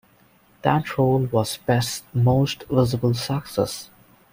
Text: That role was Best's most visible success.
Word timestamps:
That 0.63 0.97
role 0.97 1.25
was 1.27 1.57
Best's 1.57 2.01
most 2.11 2.63
visible 2.71 3.13
success. 3.13 3.91